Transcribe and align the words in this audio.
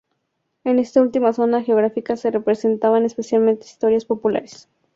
En 0.63 0.79
esta 0.79 0.99
última 0.99 1.31
zona 1.31 1.61
geográfica 1.61 2.17
se 2.17 2.31
representaban 2.31 3.05
especialmente 3.05 3.67
historias 3.67 4.03
populares. 4.05 4.67